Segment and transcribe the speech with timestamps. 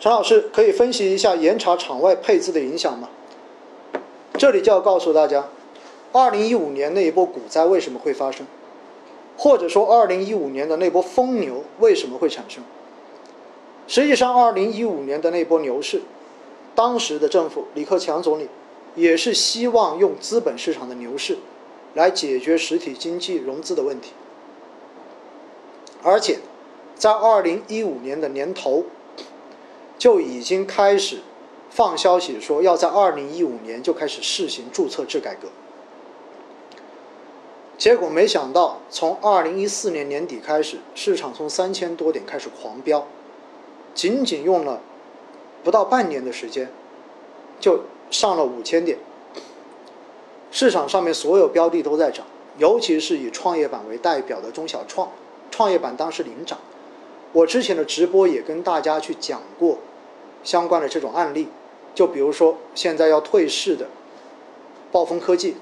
[0.00, 3.08] 陈老师可以分析一下严查场外配资的影响吗？
[4.34, 5.48] 这里就要告诉大家，
[6.12, 8.46] 二零一五年那一波股灾为什么会发生，
[9.36, 12.62] 或者说二零一五年的那波疯牛为什么会产生？
[13.88, 16.02] 实际上，二零一五年的那波牛市，
[16.76, 18.46] 当时的政府李克强总理
[18.94, 21.38] 也是希望用资本市场的牛市
[21.94, 24.12] 来解决实体经济融资的问题，
[26.04, 26.38] 而且
[26.94, 28.84] 在二零一五年的年头
[29.98, 31.18] 就已经开始。
[31.70, 35.48] 放消息说要在二零一五年就开始试行注册制改革，
[37.76, 43.06] 结果没想到从二零一四年年底开始，市场从三千多点开始狂飙，
[43.94, 44.80] 仅仅用了
[45.62, 46.72] 不到半年的时间，
[47.60, 48.98] 就上了五千点。
[50.50, 52.24] 市场上面所有标的都在涨，
[52.56, 55.12] 尤其是以创业板为代表的中小创，
[55.50, 56.58] 创业板当时领涨。
[57.32, 59.78] 我之前的直播也跟大家去讲过
[60.42, 61.48] 相关的这种案例。
[61.94, 63.88] 就比如说，现在要退市的
[64.92, 65.56] 暴风科技，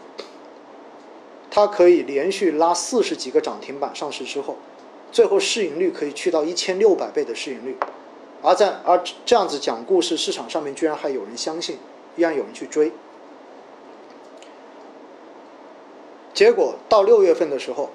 [1.51, 4.57] 它可以连续拉四十几个涨停板上市之后，
[5.11, 7.79] 最后市盈率可以去到一千六百倍的市盈率，
[8.43, 11.79] 而在而这样子讲故事，市场上面居然还有人相信，
[12.17, 12.93] 依然有人去追。
[16.35, 17.89] 结果到六月份的时候，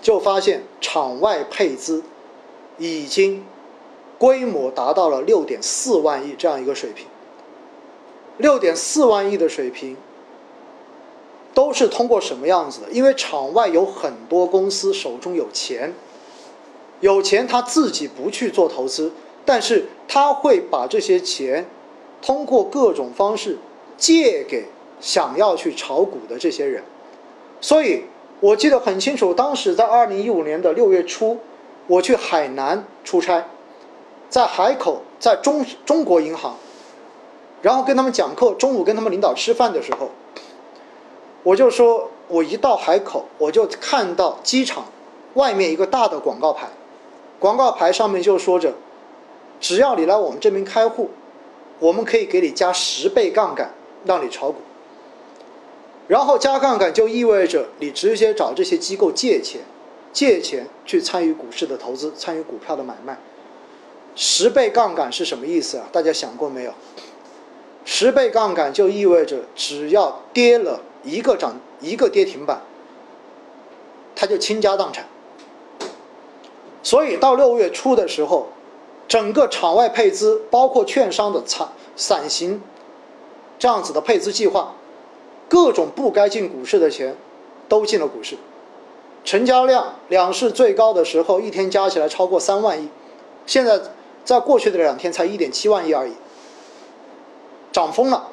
[0.00, 2.02] 就发现场外配资
[2.78, 3.44] 已经
[4.18, 7.06] 规模达到了六点四万亿这样一个水平。
[8.38, 9.96] 六点四万亿的水平，
[11.54, 12.90] 都是通过什么样子的？
[12.90, 15.94] 因为场外有很多公司手中有钱，
[17.00, 19.12] 有钱他自己不去做投资，
[19.44, 21.64] 但是他会把这些钱
[22.20, 23.56] 通过各种方式
[23.96, 24.66] 借给
[25.00, 26.82] 想要去炒股的这些人。
[27.60, 28.02] 所以
[28.40, 31.38] 我记得很清楚，当时在二零一五年的六月初，
[31.86, 33.44] 我去海南出差，
[34.28, 36.56] 在海口，在中中国银行。
[37.62, 40.10] 然后跟他们讲课，中午跟他们领导吃饭的时候，
[41.42, 44.84] 我就说，我一到海口，我就看到机场
[45.32, 46.68] 外面一个大的广告牌，
[47.38, 48.74] 广告牌上面就说着，
[49.60, 51.08] 只要你来我们这边开户，
[51.78, 53.72] 我们可以给你加十倍杠杆，
[54.04, 54.56] 让你炒股。
[56.06, 59.62] 然后加杠杆就意味着你直接找这些机构借钱，
[60.14, 63.18] 借钱去参与股市的投资，参与股票的买卖。
[64.16, 65.88] 十倍杠杆是什么意思啊？
[65.92, 66.72] 大家想过没有？
[67.84, 72.62] 十倍杠杆就意味着，只要跌了一个涨一个跌停板，
[74.14, 75.04] 它就倾家荡产。
[76.82, 78.48] 所以到六月初的时候，
[79.08, 82.62] 整个场外配资，包括券商的散散型
[83.58, 84.76] 这样子的配资计划，
[85.48, 87.16] 各种不该进股市的钱
[87.68, 88.36] 都进了股市，
[89.24, 92.88] 成交量两市最高的时候一天加起来超过三万亿，
[93.46, 93.80] 现在
[94.24, 96.12] 在过去的两天才一点七万亿而已。
[97.72, 98.28] 涨疯了，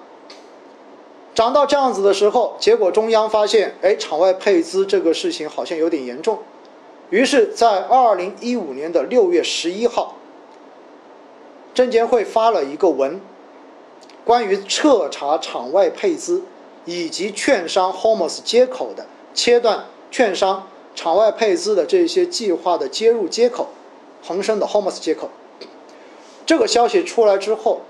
[1.33, 6.39] 涨到这样子的时候，结果中央发现，哎，场外配资这个事情好像有点严重，
[7.09, 10.17] 于是，在二零一五年的六月十一号，
[11.73, 13.19] 证监会发了一个文，
[14.23, 16.43] 关于彻查场外配资
[16.85, 23.67] 以及券商 HOMOS 接口的切断券商场外配资的这些计划的接入接口，
[24.23, 25.29] 恒生的 HOMOS 接口，
[26.45, 27.81] 这个消息出来之后。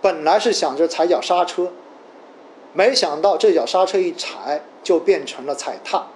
[0.00, 1.70] 本来是想着踩脚刹车，
[2.72, 6.08] 没想到这脚刹车一踩就变成了踩踏。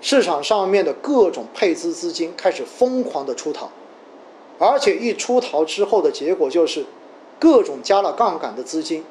[0.00, 3.70] 市场上面的各种配资资金开始疯狂的出逃，
[4.60, 6.86] 而且一出逃之后的结果就是，
[7.40, 9.04] 各种加了杠杆的资金，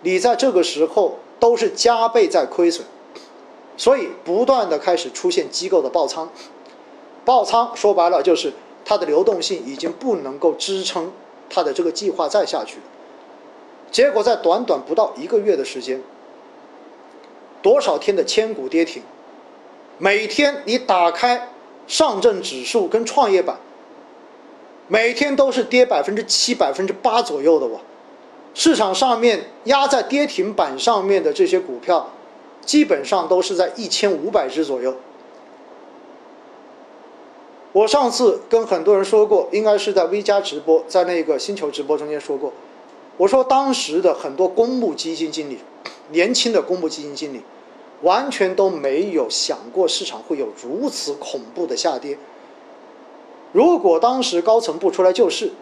[0.00, 2.86] 你在这个时候都是加倍在亏损，
[3.76, 6.30] 所以不断的开始出现机构的爆仓，
[7.24, 8.52] 爆仓说白了就是
[8.84, 11.12] 它的流动性已经不能够支撑。
[11.50, 12.78] 它的这个计划再下去，
[13.92, 16.02] 结果在短短不到一个月的时间，
[17.62, 19.02] 多少天的千股跌停，
[19.98, 21.50] 每天你打开
[21.86, 23.58] 上证指数跟创业板，
[24.88, 27.78] 每天都是跌百分之七、百分之八左右的哇！
[28.54, 32.10] 市场上面压在跌停板上面的这些股票，
[32.64, 34.94] 基本上都是在一千五百只左右。
[37.72, 42.52] 我上次跟很多人说过，应该是在 V 加直播，在那个星球直播中间说过。
[43.16, 45.58] 我说当时的很多公募基金经理，
[46.10, 47.42] 年轻的公募基金经理，
[48.02, 52.16] 完全都没有想过市场会有如此恐怖的下跌。
[53.52, 55.52] 如果当时高层不出来救市，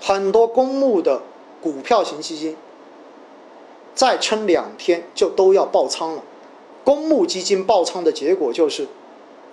[0.00, 1.20] 很多公募的
[1.60, 2.56] 股票型基金
[3.98, 6.22] 再撑两天就都要爆仓了。
[6.84, 8.86] 公募基金爆仓的结果就是。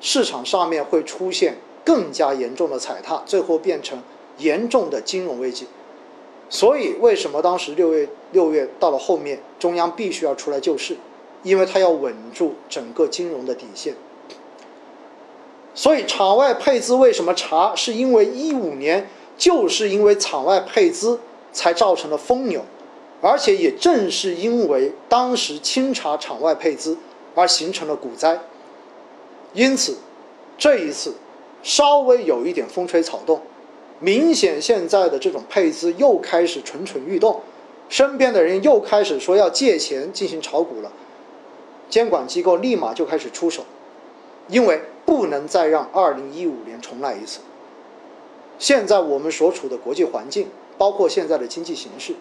[0.02, 4.04] 市场上面会出现更加严重的踩踏，最后变成
[4.38, 5.66] 严重的金融危机。
[6.48, 10.98] 所以，为什么当时六月六月到了后面，中央必须要出来救市？
[11.42, 13.96] 因为它要稳住整个金融的底线。
[15.74, 17.74] 所以，场外配资为什么查？
[17.74, 21.20] 是因为一五年就是因为场外配资
[21.52, 22.64] 才造成了疯牛，
[23.22, 26.98] 而且也正是因为当时清查场外配资
[27.34, 28.40] 而形成了股灾。
[29.54, 29.98] 因此，
[30.58, 31.16] 这一次
[31.64, 33.42] 稍微有一点风吹草动。
[34.00, 37.42] 明显现在的这种配资又开始蠢蠢欲动，
[37.88, 40.92] 身边的人又开始说要借钱进行炒股了，
[41.90, 43.64] 监管机构立马就开始出手，
[44.50, 47.40] 因为不能再让2015年重来一次。
[48.60, 52.14] 现在我们所处的国际环境，包括现在的经济形势，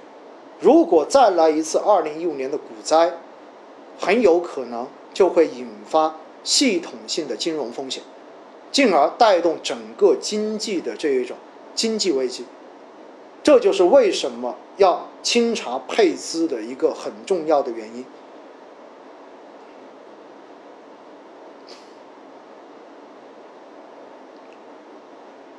[0.60, 3.14] 如果再来一次2015年的股灾，
[3.98, 8.02] 很有可能就会引发系统性的金融风险，
[8.72, 11.36] 进而带动整个经济的这一种。
[11.74, 12.44] 经济危机，
[13.42, 18.04] 这就是为什么要清查配资的一个很重要的原因。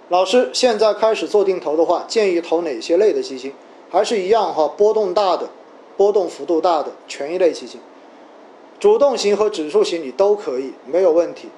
[0.08, 3.52] 老师，现在开始做定投的话，建议投哪些类的基金？
[3.90, 5.50] 还是一样哈，波动大的、
[5.98, 7.80] 波动幅度大的权益类基金，
[8.80, 11.50] 主动型和指数型你都可以，没有问题。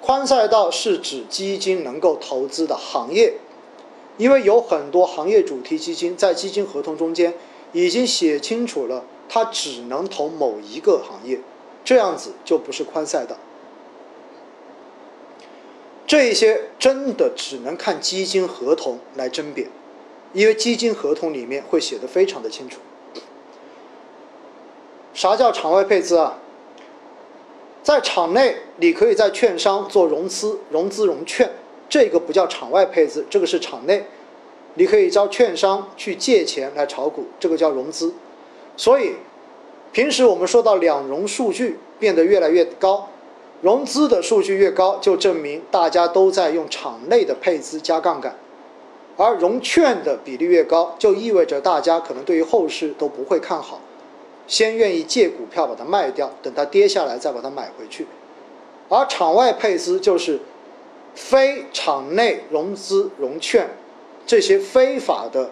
[0.00, 3.34] 宽赛道是指基金能够投资的行业。
[4.16, 7.32] 因为有很多行业主题基金在基金合同中间
[7.72, 11.40] 已经写清楚了，它只能投某一个行业，
[11.82, 13.36] 这样子就不是宽赛道。
[16.06, 19.68] 这一些真的只能看基金合同来甄别，
[20.32, 22.80] 因为基金合同里面会写的非常的清楚。
[25.12, 26.38] 啥叫场外配资啊？
[27.82, 31.50] 在场内，你可以在券商做融资、融资融券。
[31.88, 34.04] 这个不叫场外配资，这个是场内，
[34.74, 38.14] 你可以招券商去借钱来炒股，这个叫融资。
[38.76, 39.14] 所以，
[39.90, 43.08] 平时我们说到两融数据变得越来越高，
[43.60, 48.38] 融资的数据越高，就证明大家都在用场内的配资加杠杆，
[49.20, 53.78] 而融券的比例越高，就意味着大家可能对于后市都不会看好，
[54.46, 58.06] 先愿意借股票把它卖掉，等它跌下来再把它买回去，
[58.88, 60.40] 而场外配资就是。
[61.12, 63.68] 非场内融资融券，
[64.24, 65.50] 这些非法的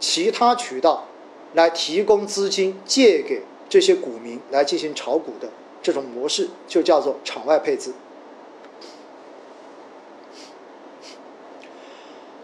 [0.00, 1.06] 其他渠道
[1.54, 5.48] 来提供资金借给这些股民来进行炒股的
[5.80, 7.94] 这种模式，就叫做场外配资。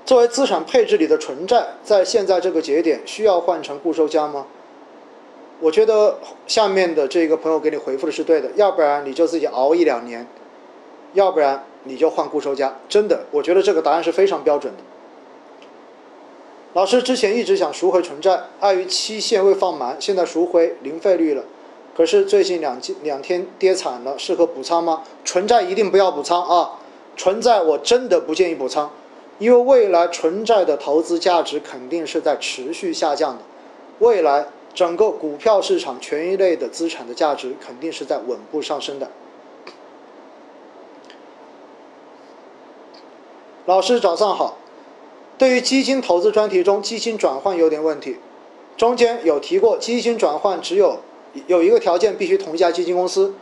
[0.07, 4.47] 作为资产配置里的纯债，在现在这个节点需要换成固收加吗？
[5.61, 10.27] 我觉得下面的这个朋友给你回复的是对的，要不然你就自己熬一两年，
[11.13, 11.65] 要不然。
[11.89, 14.81] 你就换固收加，真的，我觉得这个答案是非常标准的。
[16.73, 21.45] 老师之前一直想赎回纯债，碍于期限未放满，现在赎回零费率了。
[21.97, 25.05] 可是最近两两天跌惨了，适合补仓吗？
[25.25, 26.81] 纯债一定不要补仓啊！
[27.15, 28.91] 纯债我真的不建议补仓，
[29.39, 33.43] 因为未来纯债的投资价值肯定是在持续下降的，
[33.99, 39.11] 未来整个股票市场权益类的资产的价值肯定是在稳步上升的。
[43.67, 44.57] 老师早上好，
[45.37, 48.17] 对于基金投资专题中基金转换有点问题，
[48.77, 51.01] 中间有提过基金转换只有
[51.47, 53.35] 有一个条件必须同一家基金公司，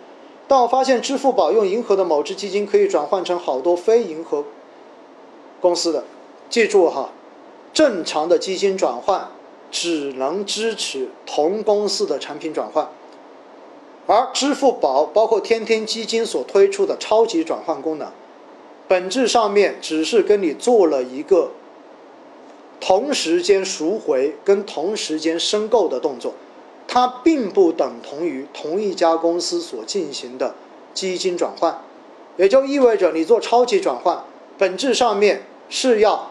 [0.48, 4.44] 但我发现支付宝用银河的某只基金可以转换成好多非银河
[5.64, 6.04] 公司的，
[6.50, 7.08] 记住哈，
[7.72, 9.30] 正常的基金转换
[9.70, 12.90] 只能支持同公司的产品转换，
[14.06, 18.12] 而支付宝包括天天基金所推出的超级转换功能。
[18.86, 21.52] 本质上面只是跟你做了一个
[22.78, 26.34] 同时间赎回跟同时间申购的动作，
[26.86, 30.54] 它并不等同于同一家公司所进行的
[30.92, 31.80] 基金转换，
[32.36, 34.22] 也就意味着你做超级转换，
[34.58, 36.30] 本质上面是要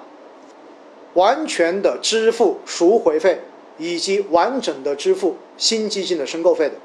[1.14, 3.42] 完全的支付赎回费
[3.78, 6.76] 以及完整的支付新基金的申购费的，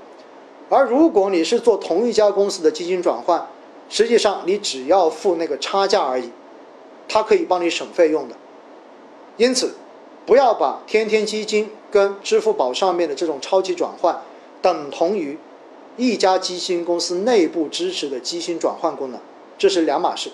[0.69, 3.47] 而如果你是做同一家公司的基金转换，
[3.89, 6.31] 实际上，你只要付那个差价而已，
[7.09, 8.35] 它可以帮你省费用的。
[9.39, 9.75] 因此，
[10.27, 14.21] 不要把天天基金跟支付宝上面的这种超级转换
[14.61, 15.39] 等同于
[15.97, 19.19] 一家基金公司内部支持的基金转换功能，
[19.57, 20.31] 这是两码事。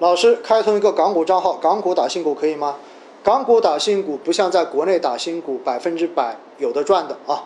[0.00, 2.76] 老师，开通一个港股账号，港股打新股可以吗？
[3.24, 7.44] 港股打新股不像在国内打新股百分之百有的赚的啊，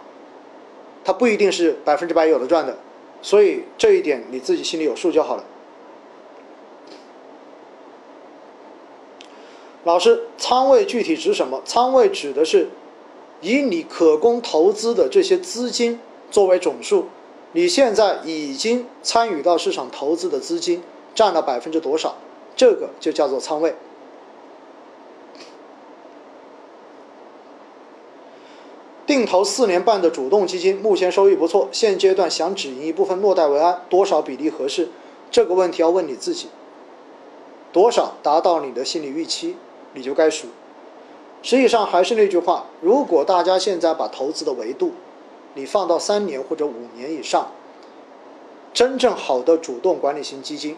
[1.02, 2.76] 它不一定是百分之百有的赚的，
[3.22, 5.44] 所以这一点你自己心里有数就好了。
[9.84, 11.62] 老师，仓位具体指什么？
[11.64, 12.68] 仓位指的是
[13.40, 15.98] 以你可供投资的这些资金
[16.30, 17.06] 作为总数，
[17.52, 20.82] 你现在已经参与到市场投资的资金
[21.14, 22.14] 占了百分之多少，
[22.56, 23.74] 这个就叫做仓位。
[29.04, 34.88] 定投四年半的主动基金，目前收益不错，现阶段想止盈一部分落袋为安，多少比例合适？
[35.30, 36.48] 这个问题要问你自己，
[37.72, 39.56] 多少达到你的心理预期？
[39.94, 40.48] 你就该输。
[41.42, 44.92] 实际上还是那句话，如果大家现在把投资的维度，
[45.54, 47.50] 你放到三年或者五年以上，
[48.72, 50.76] 真正好的主动管理型基金，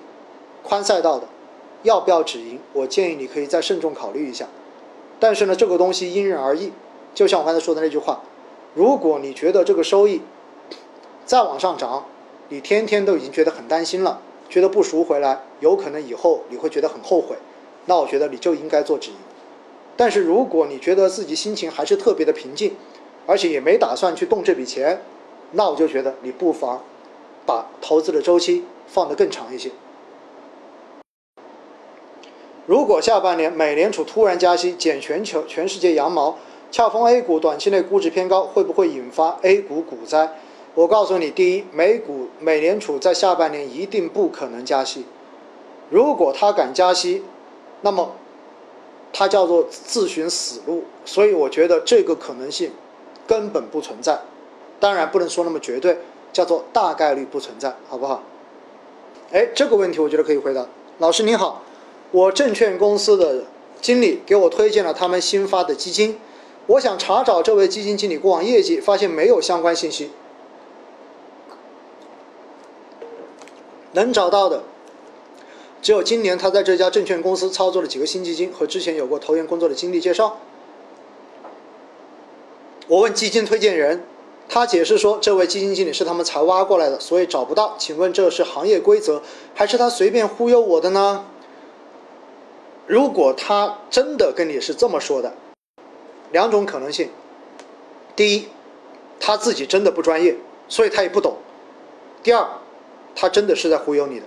[0.62, 1.28] 宽赛道的，
[1.84, 2.58] 要不要止盈？
[2.72, 4.48] 我建议你可以再慎重考虑一下。
[5.20, 6.72] 但是呢，这个东西因人而异。
[7.14, 8.22] 就像我刚才说的那句话，
[8.74, 10.22] 如果你觉得这个收益
[11.24, 12.06] 再往上涨，
[12.48, 17.36] 你天天都已经觉得很担心了，觉得不赎回来，有可能以后你会觉得很后悔。
[17.86, 19.16] 那我觉得你就应该做止盈，
[19.96, 22.74] 但是如果你觉得自己心情还是特别的平静，
[23.26, 25.02] 而且也没打算去动这笔钱，
[25.52, 26.82] 那我就觉得你不妨
[27.46, 29.70] 把投资的周期放得更长一些。
[32.66, 36.38] 如果下半年美联储突然加息，减全球全世界羊毛，
[36.70, 40.38] 恰逢 A 股短期内估值偏高，会不会引发 A 股股灾？
[40.74, 45.04] 我告诉你，第一，美股美联储在下半年一定不可能加息，
[45.90, 47.22] 如果他敢加息。
[47.82, 48.12] 那么，
[49.12, 52.70] 他叫做自寻死路，所以我觉得这个可能性
[53.26, 54.18] 根本不存在。
[54.80, 55.98] 当然不能说那么绝对，
[56.32, 58.22] 叫做大概率不存在，好不好？
[59.32, 60.66] 哎，这个问题我觉得可以回答。
[60.96, 61.62] 老师您好，
[62.14, 63.42] 我证券公司的
[63.80, 66.16] 经理给我推荐了他们新发的基金，
[66.68, 70.12] 我想查找这位基金经理过往业绩，发现没有相关信息，
[73.94, 74.62] 能找到的。
[75.82, 80.38] 只有今年他在这家证券公司操作了几个新基金，和之前有过投研工作的经历介绍。
[82.86, 84.04] 我问基金推荐人，
[84.48, 87.74] 他解释说，这位基金经理是他们才挖过来的，所以找不到。
[87.76, 89.20] 请问这是行业规则，
[89.52, 91.24] 还是他随便忽悠我的呢？
[92.86, 95.34] 如果他真的跟你是这么说的，
[96.32, 97.10] 两种可能性：
[98.14, 98.48] 第一，
[99.18, 100.36] 他自己真的不专业，
[100.68, 101.34] 所以他也不懂；
[102.22, 102.46] 第二，
[103.14, 104.26] 他真的是在忽悠你的。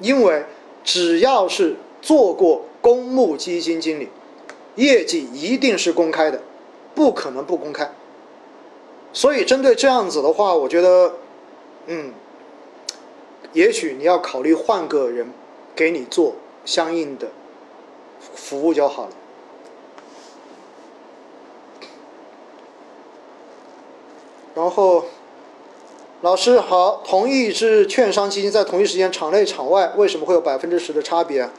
[0.00, 0.44] 因为
[0.82, 4.08] 只要是做过公募基金经理，
[4.74, 6.42] 业绩一定是公开的，
[6.94, 7.90] 不可能不公开。
[9.12, 11.14] 所以针对这样子的话，我觉得，
[11.86, 12.12] 嗯，
[13.52, 15.32] 也许你要考虑换个人
[15.74, 17.28] 给你做相应的
[18.34, 19.12] 服务就好了。
[24.54, 25.04] 然后。
[26.22, 31.50] 老师好，同一只券商基金在同一时间场内场外为什么会有百分之十的差别？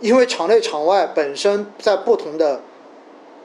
[0.00, 2.60] 因为场内场外本身在不同的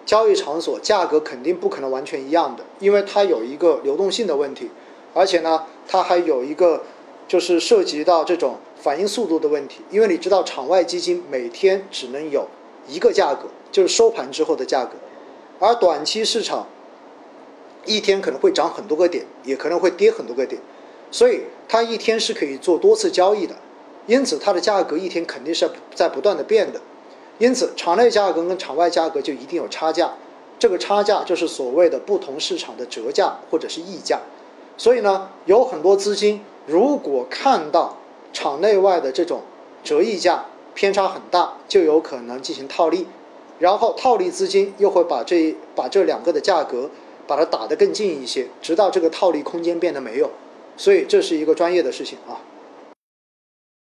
[0.08, 4.72] 交易场所，价格肯定不可能完全一样的，因为它有一个流动性的问题，
[5.14, 6.82] 而且呢，它还有一个
[7.28, 9.82] 就是涉及到这种反应速度的问题。
[9.90, 12.48] 因为你知道，场外基金每天只能有
[12.88, 14.94] 一个价格，就是收盘之后的价格，
[15.60, 16.68] 而短期市场。
[17.86, 20.62] 一天可能会涨很多个点，也可能会跌很多个点，
[21.12, 23.54] 所以它一天是可以做多次交易的，
[24.08, 26.80] 因此它的价格一天肯定是在不断的变的，
[27.40, 30.14] 因此场内价格跟场外价格就一定有差价，
[30.58, 34.22] 这个差价就是所谓的不同市场的折价或者是溢价，
[34.78, 37.98] 所以呢，有很多资金如果看到
[38.32, 39.42] 场内外的这种
[39.84, 43.08] 折溢价偏差很大，就有可能进行套利，
[43.60, 46.90] 然后套利资金又会把这把这两个的价格。
[47.26, 50.30] 把它打得更近一些，直到这个套利空间变得没有，
[50.76, 52.36] 所以这是一个专业的事情啊。